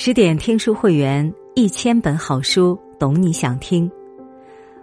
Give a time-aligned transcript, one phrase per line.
[0.00, 3.90] 十点听书会员，一千本好书，懂你想听。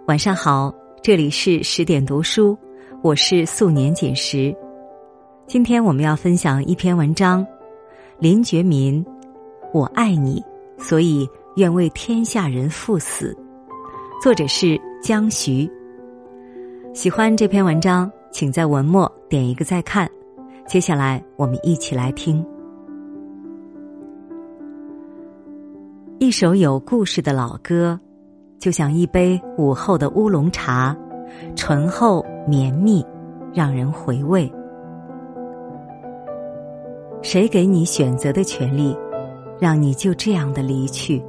[0.06, 0.70] 晚上好，
[1.02, 2.54] 这里是十点读书，
[3.02, 4.54] 我是素年锦时。
[5.46, 7.44] 今天我们要分享一篇文章，
[8.18, 9.02] 林觉民，
[9.72, 10.44] 我爱你，
[10.76, 11.26] 所以
[11.56, 13.34] 愿为天下人赴死。
[14.22, 15.66] 作者是江徐。
[16.92, 20.06] 喜欢这篇文章，请在文末点一个再看。
[20.66, 22.44] 接下来，我们一起来听
[26.18, 28.00] 一首有故事的老歌，
[28.58, 30.96] 就像一杯午后的乌龙茶，
[31.54, 33.04] 醇厚绵密，
[33.52, 34.50] 让人回味。
[37.20, 38.96] 谁给你选择的权利，
[39.60, 41.22] 让你就这样的离去？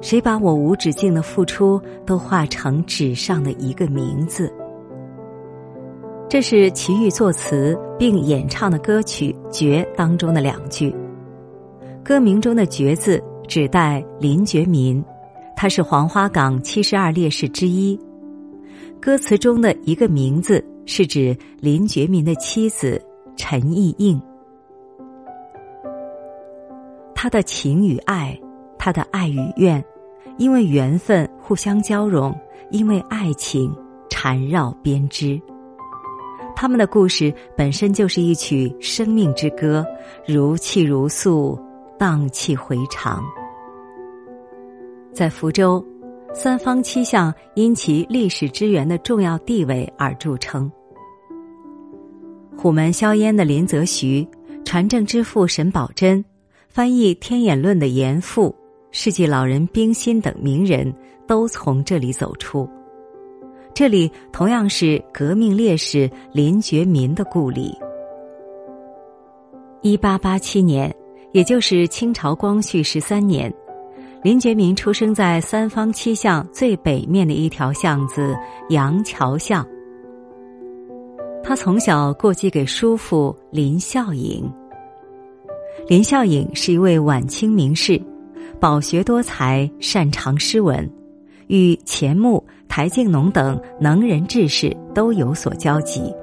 [0.00, 4.50] 谁把我无止境的付出都化成纸上的一个名字？
[6.30, 10.94] 这是齐豫作词并演唱的歌曲《绝》当中的两句。
[12.02, 13.22] 歌名中的“绝”字
[13.52, 15.04] 指代林觉民，
[15.54, 18.00] 他是黄花岗七十二烈士之一。
[18.98, 22.98] 歌词中的一个名字是指林觉民的妻子
[23.36, 24.18] 陈意应。
[27.14, 28.40] 他的情与爱，
[28.78, 29.84] 他的爱与怨，
[30.38, 32.34] 因为缘分互相交融，
[32.70, 33.70] 因为爱情
[34.08, 35.38] 缠绕编织。
[36.56, 39.84] 他们的故事本身就是一曲生命之歌，
[40.26, 41.60] 如泣如诉，
[41.98, 43.22] 荡气回肠。
[45.12, 45.84] 在福州，
[46.32, 50.70] 三坊七巷因其历史之源的重要地位而著称。
[52.56, 54.26] 虎门销烟的林则徐，
[54.64, 56.24] 船政之父沈葆桢，
[56.68, 58.54] 翻译《天演论》的严复，
[58.90, 60.90] 世纪老人冰心等名人
[61.26, 62.68] 都从这里走出。
[63.74, 67.76] 这里同样是革命烈士林觉民的故里。
[69.82, 70.94] 一八八七年，
[71.32, 73.52] 也就是清朝光绪十三年，
[74.22, 78.36] 林觉民出生在三坊七巷最北面的一条巷子
[78.68, 79.66] 杨桥巷。
[81.42, 84.48] 他从小过继给叔父林孝颖。
[85.88, 88.00] 林孝颖是一位晚清名士，
[88.60, 90.88] 饱学多才，擅长诗文。
[91.48, 96.14] 与钱穆、台静农等能人志士都有所交集。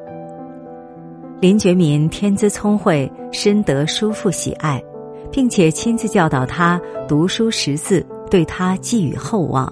[1.42, 4.82] 林觉民天资聪慧，深得叔父喜爱，
[5.32, 9.72] 并且亲自教导他读书识字，对他寄予厚望。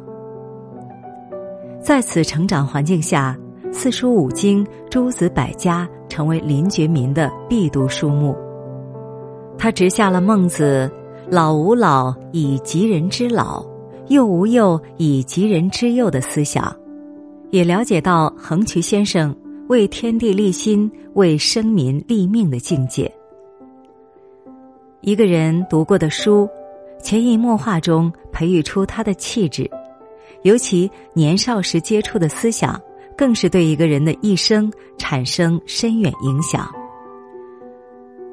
[1.82, 3.38] 在此成长环境下，
[3.72, 8.36] 四书五经、诸子百家成为林觉民的必读书目。
[9.58, 10.92] 他直下了孟子
[11.30, 13.66] “老吾老以及人之老”。
[14.10, 16.74] 幼吾幼以及人之幼的思想，
[17.52, 19.36] 也了解到横渠先生
[19.68, 23.14] 为天地立心、为生民立命的境界。
[25.08, 26.50] 一个人读过的书，
[27.02, 29.72] 潜移默化中培育出他的气质，
[30.42, 32.78] 尤其年少时接触的思想，
[33.18, 36.70] 更是对一个人的一生产生深远影响。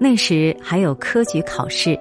[0.00, 1.96] 那时还有科举考试，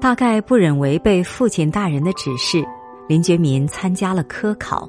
[0.00, 2.64] 大概不忍违背父亲大人的指示。
[3.08, 4.88] 林觉民参加了科考，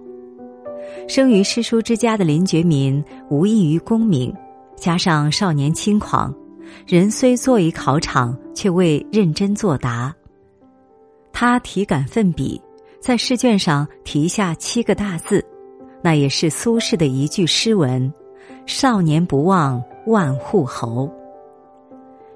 [1.08, 4.32] 生于诗书之家的林觉民无异于功名，
[4.76, 6.32] 加上少年轻狂，
[6.88, 10.14] 人虽坐于考场，却未认真作答。
[11.32, 12.62] 他题感奋笔，
[13.00, 15.46] 在试卷上题下七个大字，
[16.02, 18.12] 那也是苏轼的一句诗文
[18.66, 21.10] ：“少年不忘万户侯。”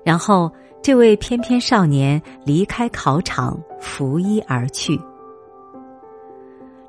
[0.06, 0.52] 然后，
[0.82, 5.00] 这位翩翩少年离开考场，拂衣而去。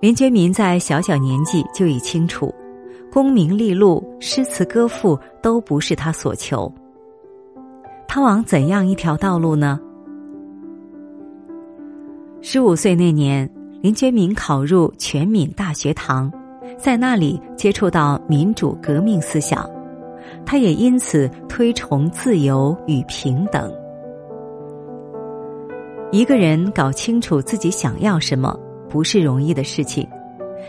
[0.00, 2.54] 林觉民在小小年纪就已清楚，
[3.10, 6.70] 功名利禄、诗词歌赋都不是他所求。
[8.14, 9.80] 他往怎样一条道路呢？
[12.40, 13.50] 十五岁那年，
[13.82, 16.32] 林觉民考入全闽大学堂，
[16.78, 19.68] 在那里接触到民主革命思想，
[20.46, 23.68] 他也因此推崇自由与平等。
[26.12, 28.56] 一个人搞清楚自己想要什么。
[28.88, 30.08] 不是容易的事情。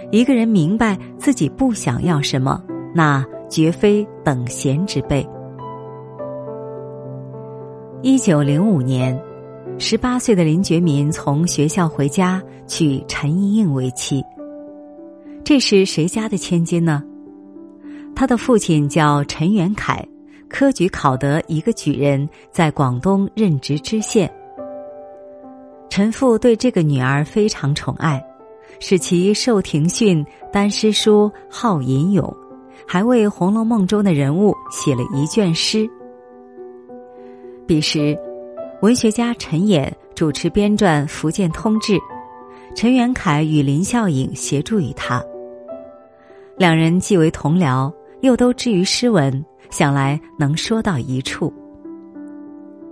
[0.10, 2.60] 一个人明白自己不想要什么，
[2.96, 5.24] 那绝非等闲之辈。
[8.08, 9.20] 一九零五年，
[9.80, 14.24] 十八岁的林觉民从学校回家，娶陈意应为妻。
[15.44, 17.02] 这是谁家的千金呢？
[18.16, 20.08] 他的父亲叫陈元凯，
[20.48, 24.32] 科举考得一个举人，在广东任职知县。
[25.90, 28.24] 陈父对这个女儿非常宠爱，
[28.80, 30.24] 使其受庭训、
[30.54, 32.32] 丹诗书、好吟咏，
[32.88, 35.90] 还为《红楼梦》中的人物写了一卷诗。
[37.68, 38.16] 彼时，
[38.84, 41.94] 文学家陈演主持编撰《福建通志》，
[42.76, 45.20] 陈元凯与林孝颖协助于他。
[46.58, 47.92] 两人既为同僚，
[48.22, 51.52] 又都知于诗文，想来能说到一处。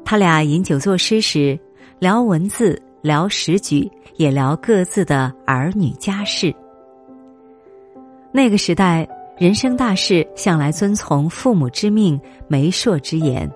[0.04, 1.58] 他俩饮酒作诗时，
[2.00, 6.52] 聊文字，聊时局，也聊各自的儿女家事。
[8.32, 13.48] 那个时代，人生大事向来遵从父母之命、媒妁之言。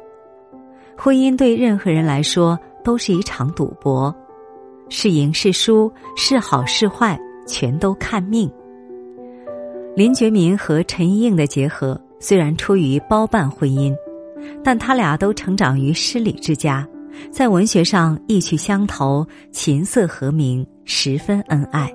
[0.97, 4.13] 婚姻对任何人来说都是一场赌博，
[4.89, 8.51] 是赢是输，是好是坏，全都看命。
[9.95, 13.95] 林觉民和陈一应的结合虽然出于包办婚姻。
[14.63, 16.87] 但他俩都成长于诗礼之家，
[17.31, 21.91] 在文学上意趣相投，琴瑟和鸣，十分恩爱。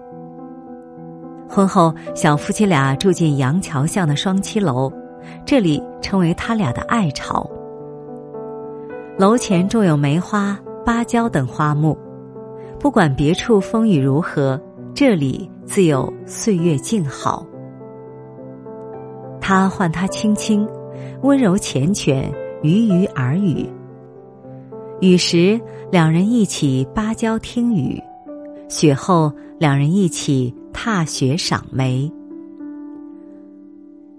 [1.48, 4.92] 婚后，小夫妻俩住进杨桥巷的双七楼，
[5.46, 7.48] 这里成为他俩的爱巢。
[9.22, 11.96] 楼前种有梅花、芭蕉等花木，
[12.80, 14.60] 不管别处风雨如何，
[14.92, 17.46] 这里自有岁月静好。
[19.40, 20.68] 他唤他青青。
[21.22, 22.32] 温柔缱绻，
[22.62, 23.64] 鱼鱼耳语。
[25.00, 28.02] 雨时，两人一起芭蕉听雨；
[28.68, 32.12] 雪后，两人一起踏雪赏梅。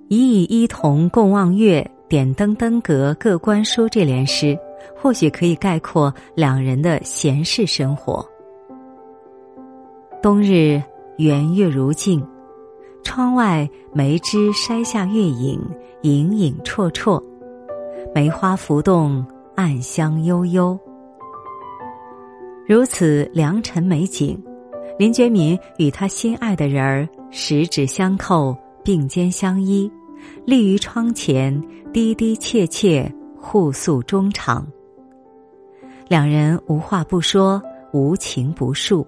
[0.07, 3.89] 一以一同共望月，点灯登阁各观书。
[3.89, 4.57] 这联诗
[4.95, 8.25] 或许可以概括两人的闲适生活。
[10.21, 10.81] 冬日
[11.17, 12.25] 圆月如镜。
[13.05, 15.59] 窗外梅枝筛下月影，
[16.03, 17.21] 影影绰绰，
[18.15, 19.23] 梅花浮动，
[19.55, 20.79] 暗香悠悠。
[22.65, 24.41] 如此良辰美景，
[24.97, 29.91] 林觉民与他心爱的人儿十指相扣，并肩相依，
[30.45, 33.13] 立于窗前，低低切切，
[33.43, 34.65] 互诉衷肠。
[36.07, 37.61] 两人无话不说，
[37.91, 39.05] 无情不述。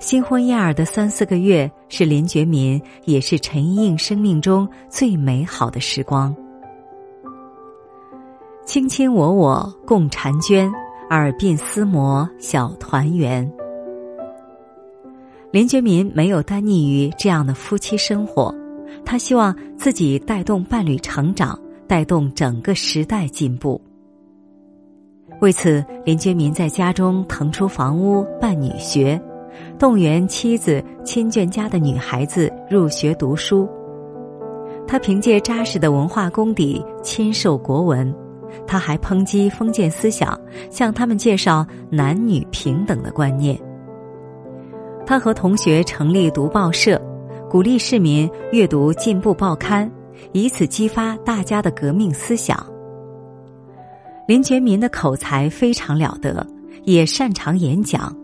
[0.00, 6.34] 新婚燕尔的三四个月，是林觉民，也是陈一应生命中最美好的时光。
[8.66, 10.70] 卿卿我我共婵娟，
[11.10, 13.50] 耳鬓厮磨小团圆。
[15.50, 18.54] 林觉民没有单溺于这样的夫妻生活，
[19.04, 23.80] 他希望自己带动伴侣成长，带动整个时代进步。
[25.40, 29.20] 为此，林觉民在家中腾出房屋办女学。
[29.76, 33.68] 动员妻子亲眷家的女孩子入学读书，
[34.86, 38.14] 他凭借扎实的文化功底亲授国文，
[38.66, 40.38] 他还抨击封建思想，
[40.70, 43.58] 向他们介绍男女平等的观念。
[45.04, 47.00] 他和同学成立读报社，
[47.50, 49.90] 鼓励市民阅读进步报刊，
[50.32, 52.64] 以此激发大家的革命思想。
[54.26, 56.46] 林觉民的口才非常了得，
[56.84, 58.14] 也擅长演讲。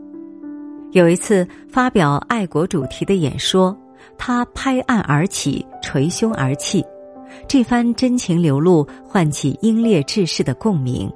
[0.93, 3.76] 有一次发表爱国主题的演说，
[4.17, 6.85] 他拍案而起，捶胸而泣，
[7.49, 11.11] 这番真情流露唤起英烈志士的共鸣。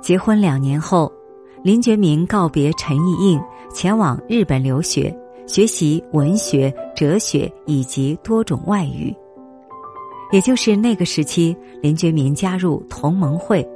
[0.00, 1.10] 结婚两年后，
[1.62, 3.40] 林觉民告别陈意应，
[3.72, 5.16] 前往日本留学，
[5.46, 9.14] 学习文学、哲学以及多种外语。
[10.32, 13.68] 也就是那个时期，林觉民加入同盟会，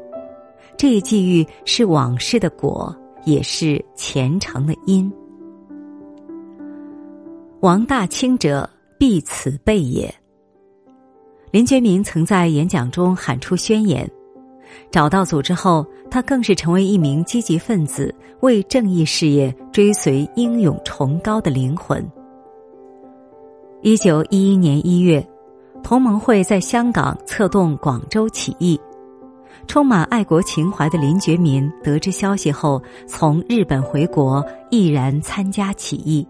[0.77, 2.95] 这一际遇是往事的果。
[3.27, 5.13] 也是前程的因。
[7.59, 10.15] 王大清者，必此辈也。
[11.51, 14.09] 林觉民曾在演讲中喊出宣言，
[14.91, 22.05] 找到组织后，他更是成为一名积极分子，为正义事业追随英勇崇高的灵魂。
[23.83, 25.27] 一九一一年一月，
[25.83, 28.81] 同盟会在香港策动广州起义。
[29.69, 36.27] 充满爱国情怀的林觉民得知消息后，从日本回国，毅然参加起义，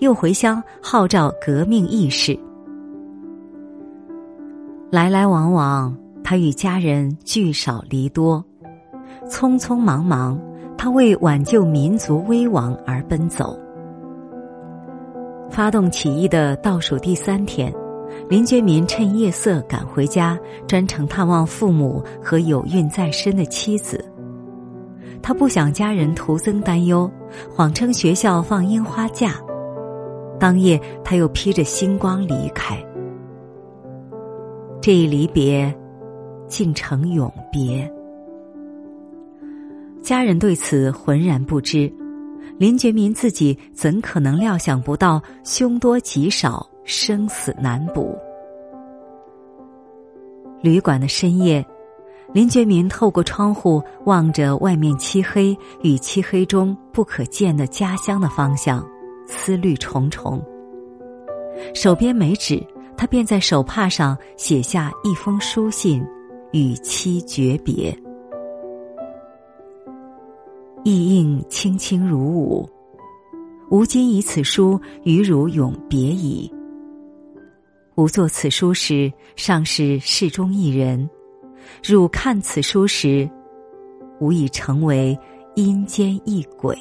[0.00, 2.38] 又回乡号召革命义士。
[4.90, 5.96] 来来往往，
[6.28, 8.44] 他与家人聚少离多，
[9.28, 10.36] 匆匆忙忙，
[10.76, 13.56] 他为挽救民族危亡而奔走。
[15.48, 17.72] 发动起义的倒数第三天。
[18.28, 24.04] 林觉民趁夜色赶回家，专程探望父母和有孕在身的妻子。
[25.22, 27.08] 他不想家人徒增担忧，
[27.48, 29.34] 谎称学校放樱花假。
[30.40, 32.76] 当夜，他又披着星光离开。
[34.80, 35.72] 这一离别，
[36.48, 37.90] 竟成永别。
[40.02, 41.92] 家人对此浑然不知，
[42.58, 46.66] 林觉民自己怎可能料想不到凶多吉少？
[46.84, 48.16] 生死难卜。
[50.62, 51.66] 旅馆的深夜，
[52.32, 58.86] 林觉民透过窗户望着外面漆黑与漆黑中不可见的家乡的方向，
[59.26, 60.40] 思虑重重。
[61.74, 62.64] 手边没纸，
[62.96, 66.06] 他便在手帕上写下一封书信，
[66.52, 67.96] 与妻诀别。
[70.84, 72.68] 意应轻轻如舞，
[73.70, 76.52] 吾今以此书与汝永别矣。
[77.96, 81.08] 吾作此书时，尚是世中一人；
[81.82, 83.28] 汝看此书时，
[84.20, 85.18] 吾已成为
[85.56, 86.78] 阴间一鬼。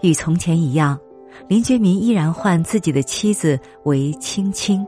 [0.00, 0.98] 与从前一样，
[1.48, 4.86] 林觉民依然唤自己的妻子为青青。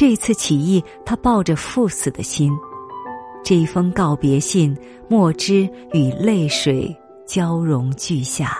[0.00, 2.50] 这次起义，他抱着赴死的心。
[3.44, 4.74] 这一封告别信，
[5.10, 8.56] 墨汁与泪水交融俱下。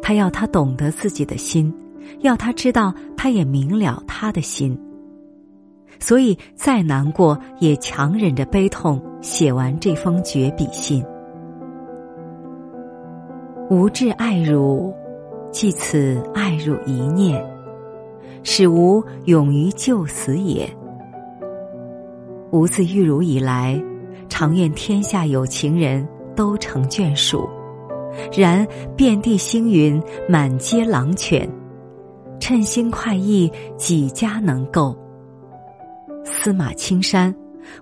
[0.00, 1.74] 他要他懂得自己的心，
[2.20, 4.80] 要他知道他也明了他的心。
[5.98, 11.04] 所以再难过，也强忍着悲痛写完这封绝笔信。
[13.70, 14.94] 吾至爱汝，
[15.50, 17.44] 即此爱汝一念，
[18.42, 20.68] 使吾勇于就死也。
[22.50, 23.82] 吾自遇汝以来，
[24.28, 26.06] 常愿天下有情人
[26.36, 27.48] 都成眷属。
[28.30, 31.48] 然遍地星云，满街狼犬，
[32.38, 34.94] 趁心快意，几家能够？
[36.22, 37.34] 司马青山，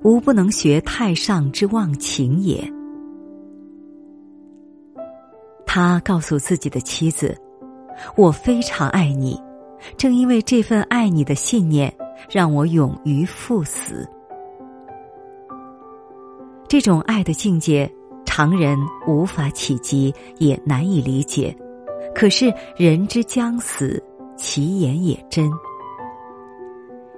[0.02, 2.62] 吾不能学太上之忘情也。
[5.66, 7.36] 他告诉自己的妻子
[8.16, 9.36] ：“我非常爱你，
[9.96, 11.92] 正因为这份爱你的信念，
[12.30, 14.08] 让我勇于赴死。”
[16.68, 17.90] 这种爱的境界，
[18.25, 21.54] 常人无法企及，也难以理解。
[22.14, 24.02] 可是人之将死，
[24.37, 25.50] 其言也真。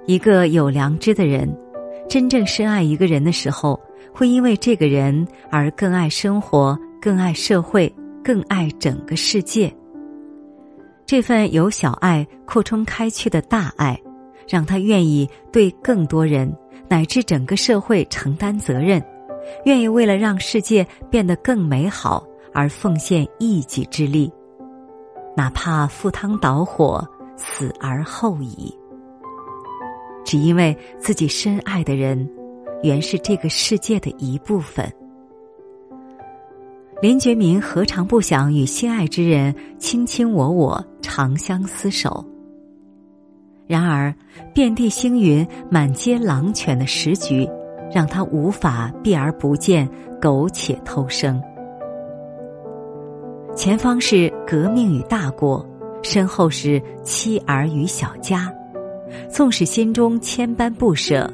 [0.05, 1.47] 一个有良知的人，
[2.09, 3.79] 真正深爱一个人的时候，
[4.13, 7.93] 会因为这个人而更爱生活，更爱社会，
[8.23, 9.73] 更爱整个世界。
[11.05, 13.99] 这份由小爱扩充开去的大爱，
[14.47, 16.51] 让他愿意对更多人
[16.89, 19.03] 乃至整个社会承担责任。
[19.65, 24.31] 愿意为了让世界变得更美好而奉献一己之力，
[25.35, 27.05] 哪怕赴汤蹈火，
[27.35, 28.73] 死而后已。
[30.23, 32.27] 只因为自己深爱的人，
[32.81, 34.89] 原是这个世界的一部分。
[37.03, 42.23] 林觉民何尝不想与心爱之人卿卿我我、长相厮守？
[43.67, 44.15] 然而，
[44.53, 47.45] 遍地星云、满街狼犬的时局。
[47.91, 49.87] 让他无法避而不见，
[50.21, 51.39] 苟且偷生。
[53.53, 55.63] 前方是革命与大国，
[56.01, 58.49] 身后是妻儿与小家。
[59.29, 61.29] 纵使心中千般不舍，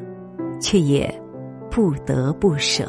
[0.60, 1.14] 却也
[1.70, 2.88] 不得不舍。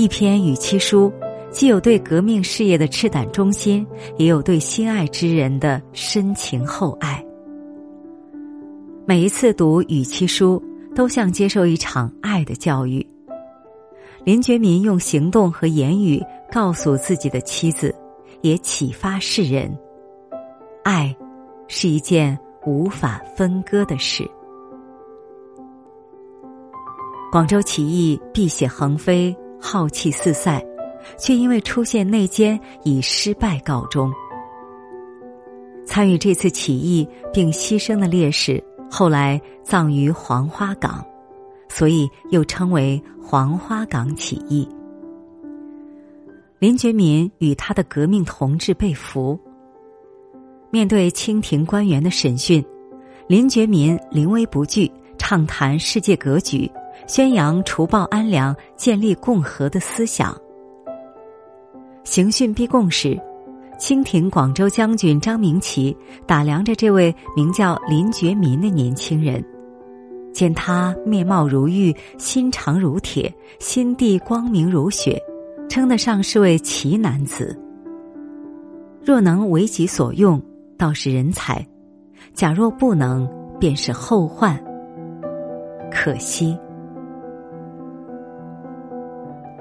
[0.00, 1.12] 一篇与妻书，
[1.50, 7.22] 既有对革命事业的赤胆忠心，也有对心爱之人的深情厚爱。
[9.04, 10.62] 每一次读与妻书。
[10.92, 13.06] 都像接受一场爱的教育。
[14.24, 17.94] 林觉民用行动和言语告诉自己的妻子，
[18.40, 19.72] 也启发世人：
[20.82, 21.14] 爱
[21.68, 24.28] 是一件无法分割的事。
[27.30, 30.62] 广州起义碧血横飞，浩气四散，
[31.18, 34.12] 却因为出现内奸，以失败告终。
[35.86, 38.62] 参与这次起义并牺牲的烈士。
[38.92, 41.04] 后来葬于黄花岗，
[41.68, 44.68] 所以又称为黄花岗起义。
[46.58, 49.38] 林觉民与他的革命同志被俘，
[50.72, 52.64] 面对清廷官员的审讯，
[53.28, 56.68] 林觉民临危不惧，畅谈世界格局，
[57.10, 60.32] 宣扬除暴安良、建立共和的思想。
[62.04, 63.20] 刑讯逼供时。
[63.80, 69.44] 清廷广州将军张明奇打量着这位名叫林觉民的年轻人，
[70.32, 75.20] 见他面貌如玉，心肠如铁，心地光明如雪，
[75.68, 77.58] 称得上是位奇男子。
[79.02, 80.40] 若能为己所用，
[80.78, 81.56] 倒是人才；
[82.34, 84.62] 假若不能，便是后患。
[85.90, 86.56] 可惜，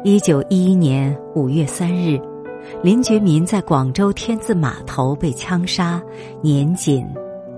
[0.01, 2.17] 一九一一年五月三日。
[2.81, 6.01] 林觉民在广州天字码头被枪杀，
[6.41, 7.05] 年仅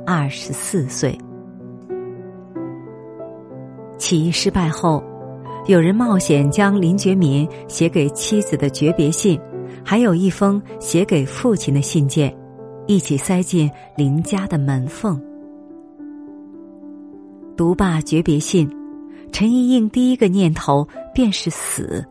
[0.08, 1.16] 二十四岁。
[4.00, 5.04] 起义失败后，
[5.68, 9.40] 有人冒险将林觉民写给妻子的诀别信，
[9.84, 12.36] 还有一封写给父亲的信件，
[12.88, 15.22] 一起塞进林家的门缝。
[17.56, 18.68] 读罢诀别信，
[19.32, 22.04] 陈意应第一个念头便是死。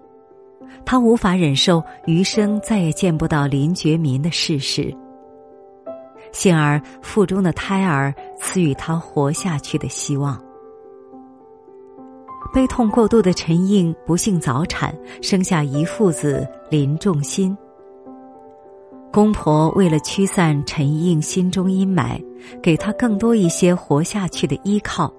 [0.84, 4.94] 他无法忍受余生再也见不到林觉民的事实。
[6.32, 10.40] 幸而腹中的胎儿赐予他活下去的希望。
[12.52, 17.56] 悲痛过度的陈应不幸早产，生下一父子林仲新。
[19.12, 22.20] 公婆为了驱散陈应心中阴霾，
[22.62, 25.12] 给他更多一些活下去的依靠，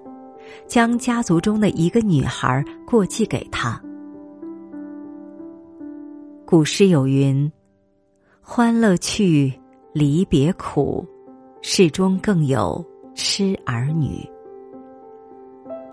[0.66, 3.80] 将家族中的一个女孩过继给他。
[6.52, 7.50] 古诗有云
[8.44, 9.50] ：“欢乐去，
[9.94, 11.02] 离别苦，
[11.62, 14.18] 世中更有痴儿女。”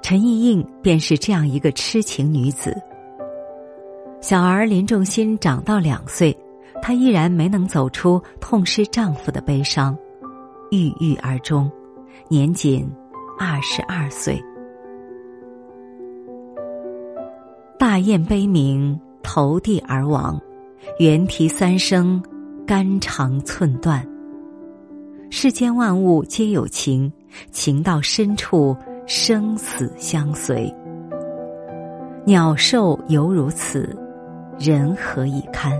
[0.03, 2.75] 陈意应便是这样一个痴情女子。
[4.19, 6.37] 小儿林仲新长到两岁。
[6.81, 9.97] 她依然没能走出痛失丈夫的悲伤，
[10.71, 11.71] 郁郁而终，
[12.27, 12.85] 年仅
[13.39, 14.37] 二十二岁。
[17.77, 20.37] 大雁悲鸣，投地而亡，
[20.99, 22.21] 猿啼三声，
[22.65, 24.05] 肝肠寸断。
[25.29, 27.11] 世间万物皆有情，
[27.51, 30.73] 情到深处，生死相随。
[32.25, 33.95] 鸟兽犹如此，
[34.57, 35.71] 人何以堪？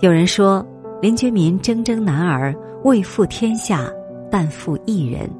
[0.00, 0.66] 有人说，
[1.00, 3.90] 林觉民铮铮男儿，未负天下，
[4.30, 5.30] 但负一人。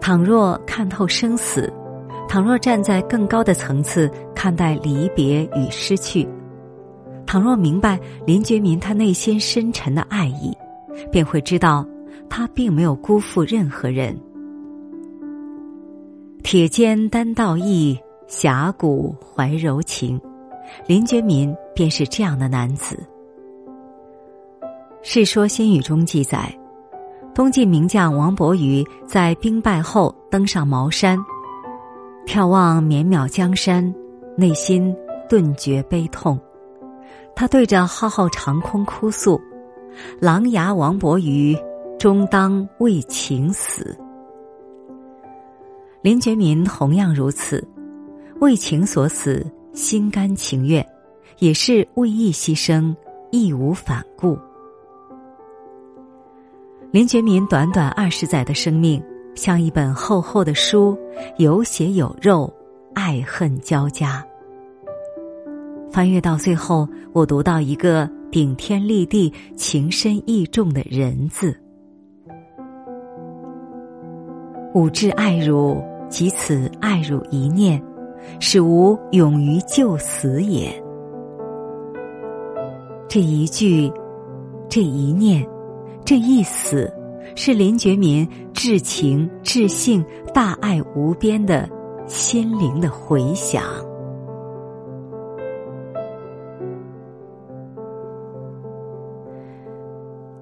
[0.00, 1.72] 倘若看透生死，
[2.28, 6.28] 倘若站在更高的层次看待离别与失去，
[7.26, 10.56] 倘若明白林觉民他内心深沉的爱意，
[11.10, 11.86] 便会知道
[12.28, 14.16] 他并没有辜负任何人。
[16.42, 20.20] 铁肩担道义，侠骨怀柔情。
[20.86, 22.96] 林觉民便是这样的男子。
[25.02, 26.52] 《世说新语》中记载，
[27.32, 31.16] 东晋名将王伯瑜在兵败后登上茅山，
[32.26, 33.94] 眺望绵渺江山，
[34.36, 34.94] 内心
[35.28, 36.38] 顿觉悲痛。
[37.34, 39.40] 他对着浩浩长空哭诉
[40.20, 41.56] ：“琅琊王伯鱼，
[41.98, 43.96] 终当为情死。”
[46.02, 47.66] 林觉民同样如此，
[48.40, 49.46] 为情所死。
[49.72, 50.82] 心甘情愿，
[51.38, 52.96] 也是为义牺牲，
[53.30, 54.38] 义无反顾。
[56.90, 59.04] 林觉民短短二十载的生命，
[59.36, 60.98] 像一本厚厚的书，
[61.36, 62.52] 有血有肉，
[62.94, 64.26] 爱恨交加。
[65.92, 71.56] 翻阅到最后，我读到一个顶天立地、情深意重的人字。
[74.74, 77.80] 吾至爱汝，即此爱汝一念。
[78.40, 80.68] 使吾勇于就死也。
[83.06, 83.92] 这一句，
[84.68, 85.46] 这一念，
[86.04, 86.92] 这一死，
[87.34, 91.68] 是林觉民至情至性、大爱无边的
[92.06, 93.62] 心灵的回响。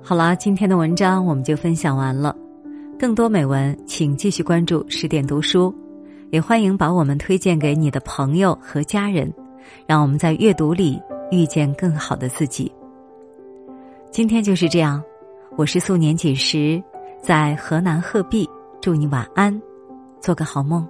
[0.02, 2.36] 好了，今天的文章我们就分享完了。
[2.98, 5.74] 更多美文，请继续关注十点读书。
[6.30, 9.32] 也欢迎把我们推荐给你的朋友和家人，
[9.86, 12.70] 让我们在阅读里遇见更好的自己。
[14.10, 15.02] 今天就是这样，
[15.56, 16.82] 我是素年锦时，
[17.22, 18.48] 在河南鹤壁，
[18.80, 19.62] 祝你晚安，
[20.20, 20.84] 做个好梦。